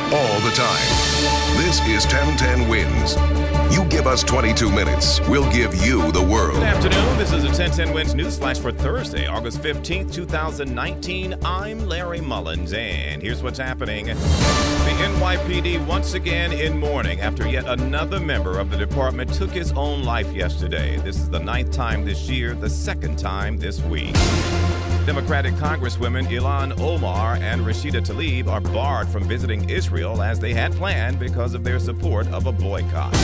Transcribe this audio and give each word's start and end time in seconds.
All 0.00 0.40
the 0.40 0.50
time. 0.54 1.58
This 1.58 1.78
is 1.86 2.06
1010 2.06 2.66
Wins. 2.66 3.14
You 3.74 3.84
give 3.90 4.06
us 4.06 4.22
22 4.22 4.70
minutes, 4.70 5.20
we'll 5.28 5.50
give 5.52 5.74
you 5.84 6.10
the 6.12 6.22
world. 6.22 6.54
Good 6.54 6.62
afternoon. 6.62 7.18
This 7.18 7.30
is 7.32 7.44
a 7.44 7.48
1010 7.48 7.92
Wins 7.92 8.14
News 8.14 8.38
Flash 8.38 8.58
for 8.58 8.72
Thursday, 8.72 9.26
August 9.26 9.60
15th, 9.60 10.10
2019. 10.10 11.34
I'm 11.44 11.86
Larry 11.86 12.22
Mullins, 12.22 12.72
and 12.72 13.20
here's 13.20 13.42
what's 13.42 13.58
happening. 13.58 14.06
The 14.06 14.14
NYPD 14.14 15.84
once 15.86 16.14
again 16.14 16.52
in 16.52 16.78
mourning 16.78 17.20
after 17.20 17.46
yet 17.46 17.66
another 17.66 18.18
member 18.18 18.58
of 18.58 18.70
the 18.70 18.78
department 18.78 19.34
took 19.34 19.50
his 19.50 19.72
own 19.72 20.04
life 20.04 20.32
yesterday. 20.32 20.96
This 20.98 21.16
is 21.16 21.28
the 21.28 21.40
ninth 21.40 21.70
time 21.70 22.06
this 22.06 22.30
year, 22.30 22.54
the 22.54 22.70
second 22.70 23.18
time 23.18 23.58
this 23.58 23.82
week. 23.82 24.16
Democratic 25.06 25.54
Congresswomen 25.54 26.28
Ilhan 26.28 26.78
Omar 26.78 27.34
and 27.40 27.62
Rashida 27.62 28.00
Tlaib 28.00 28.46
are 28.46 28.60
barred 28.60 29.08
from 29.08 29.24
visiting 29.24 29.68
Israel 29.68 30.22
as 30.22 30.38
they 30.38 30.54
had 30.54 30.72
planned 30.74 31.18
because 31.18 31.54
of 31.54 31.64
their 31.64 31.80
support 31.80 32.28
of 32.28 32.46
a 32.46 32.52
boycott. 32.52 33.14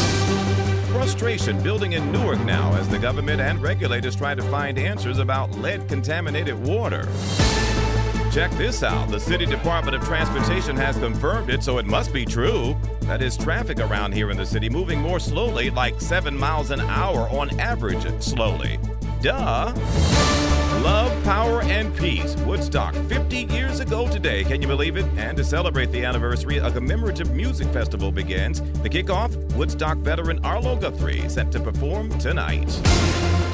Frustration 0.88 1.62
building 1.62 1.92
in 1.92 2.10
Newark 2.10 2.40
now 2.40 2.74
as 2.74 2.88
the 2.88 2.98
government 2.98 3.40
and 3.40 3.62
regulators 3.62 4.16
try 4.16 4.34
to 4.34 4.42
find 4.42 4.76
answers 4.76 5.18
about 5.18 5.52
lead 5.52 5.86
contaminated 5.86 6.58
water. 6.66 7.06
Check 8.32 8.50
this 8.52 8.82
out. 8.82 9.08
The 9.08 9.20
City 9.20 9.46
Department 9.46 9.94
of 9.94 10.02
Transportation 10.02 10.76
has 10.76 10.98
confirmed 10.98 11.48
it, 11.48 11.62
so 11.62 11.78
it 11.78 11.86
must 11.86 12.12
be 12.12 12.24
true. 12.24 12.76
That 13.02 13.22
is 13.22 13.36
traffic 13.36 13.78
around 13.78 14.14
here 14.14 14.32
in 14.32 14.36
the 14.36 14.46
city 14.46 14.68
moving 14.68 15.00
more 15.00 15.20
slowly, 15.20 15.70
like 15.70 16.00
7 16.00 16.36
miles 16.36 16.72
an 16.72 16.80
hour 16.80 17.28
on 17.30 17.58
average, 17.60 18.04
slowly. 18.20 18.80
Duh. 19.22 20.47
Love, 20.82 21.24
power, 21.24 21.62
and 21.62 21.94
peace. 21.96 22.36
Woodstock, 22.36 22.94
50 22.94 23.44
years 23.52 23.80
ago 23.80 24.08
today. 24.08 24.44
Can 24.44 24.62
you 24.62 24.68
believe 24.68 24.96
it? 24.96 25.04
And 25.16 25.36
to 25.36 25.44
celebrate 25.44 25.90
the 25.90 26.04
anniversary, 26.04 26.58
a 26.58 26.70
commemorative 26.70 27.32
music 27.32 27.68
festival 27.72 28.12
begins. 28.12 28.60
The 28.82 28.88
kickoff, 28.88 29.34
Woodstock 29.54 29.98
veteran 29.98 30.44
Arlo 30.44 30.76
Guthrie, 30.76 31.28
set 31.28 31.50
to 31.52 31.60
perform 31.60 32.16
tonight. 32.18 32.70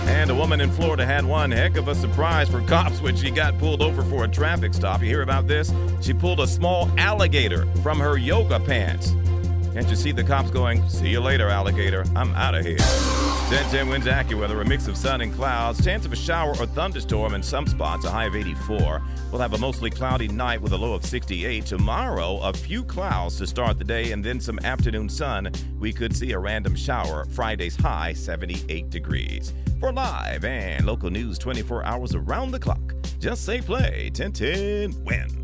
And 0.06 0.30
a 0.30 0.34
woman 0.34 0.60
in 0.60 0.70
Florida 0.70 1.06
had 1.06 1.24
one 1.24 1.50
heck 1.50 1.76
of 1.76 1.88
a 1.88 1.94
surprise 1.94 2.50
for 2.50 2.60
cops 2.62 3.00
when 3.00 3.16
she 3.16 3.30
got 3.30 3.58
pulled 3.58 3.80
over 3.80 4.02
for 4.02 4.24
a 4.24 4.28
traffic 4.28 4.74
stop. 4.74 5.00
You 5.00 5.08
hear 5.08 5.22
about 5.22 5.48
this? 5.48 5.72
She 6.02 6.12
pulled 6.12 6.40
a 6.40 6.46
small 6.46 6.90
alligator 6.98 7.64
from 7.82 8.00
her 8.00 8.18
yoga 8.18 8.60
pants. 8.60 9.14
Can't 9.74 9.90
you 9.90 9.96
see 9.96 10.12
the 10.12 10.22
cops 10.22 10.50
going, 10.50 10.88
see 10.88 11.08
you 11.08 11.18
later, 11.18 11.48
alligator, 11.48 12.04
I'm 12.14 12.32
out 12.36 12.54
of 12.54 12.64
here. 12.64 12.76
10-10 12.78 13.90
Wins 13.90 14.04
AccuWeather, 14.04 14.62
a 14.62 14.64
mix 14.64 14.86
of 14.86 14.96
sun 14.96 15.20
and 15.20 15.34
clouds. 15.34 15.84
Chance 15.84 16.06
of 16.06 16.12
a 16.12 16.16
shower 16.16 16.50
or 16.60 16.66
thunderstorm 16.66 17.34
in 17.34 17.42
some 17.42 17.66
spots, 17.66 18.04
a 18.04 18.10
high 18.10 18.26
of 18.26 18.36
84. 18.36 19.02
We'll 19.32 19.40
have 19.40 19.52
a 19.52 19.58
mostly 19.58 19.90
cloudy 19.90 20.28
night 20.28 20.62
with 20.62 20.74
a 20.74 20.76
low 20.76 20.94
of 20.94 21.04
68. 21.04 21.66
Tomorrow, 21.66 22.38
a 22.38 22.52
few 22.52 22.84
clouds 22.84 23.36
to 23.38 23.48
start 23.48 23.76
the 23.76 23.84
day 23.84 24.12
and 24.12 24.24
then 24.24 24.38
some 24.38 24.60
afternoon 24.60 25.08
sun. 25.08 25.50
We 25.80 25.92
could 25.92 26.14
see 26.14 26.30
a 26.30 26.38
random 26.38 26.76
shower. 26.76 27.24
Friday's 27.30 27.74
high, 27.74 28.12
78 28.12 28.90
degrees. 28.90 29.52
For 29.80 29.92
live 29.92 30.44
and 30.44 30.86
local 30.86 31.10
news 31.10 31.36
24 31.36 31.82
hours 31.84 32.14
around 32.14 32.52
the 32.52 32.60
clock, 32.60 32.94
just 33.18 33.44
say 33.44 33.60
play 33.60 34.12
1010 34.14 35.04
wins. 35.04 35.43